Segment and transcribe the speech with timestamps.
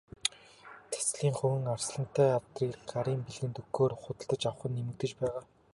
[0.91, 5.43] Цацлын хувин, арслантай авдрыг гарын бэлгэнд өгөхөөр худалдаж авах нь нэмэгдэж байгаа.